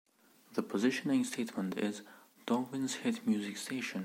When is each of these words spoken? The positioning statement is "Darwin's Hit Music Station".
The 0.55 0.63
positioning 0.63 1.23
statement 1.25 1.77
is 1.77 2.01
"Darwin's 2.47 2.95
Hit 3.03 3.27
Music 3.27 3.55
Station". 3.55 3.99